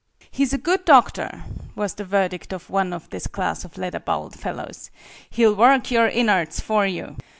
[0.31, 1.43] "He's a good doctor,"
[1.75, 4.89] was the verdict of one of this class of leather boweled fellows
[5.29, 7.17] "he'll work your innards for you!"